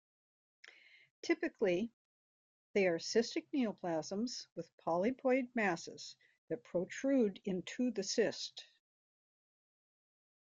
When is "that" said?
6.47-6.63